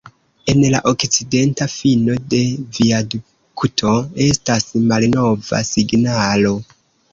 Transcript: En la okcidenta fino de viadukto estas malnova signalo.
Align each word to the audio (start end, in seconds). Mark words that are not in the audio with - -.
En 0.51 0.59
la 0.75 0.79
okcidenta 0.91 1.67
fino 1.73 2.15
de 2.31 2.39
viadukto 2.79 3.93
estas 4.31 4.67
malnova 4.89 5.63
signalo. 5.71 6.59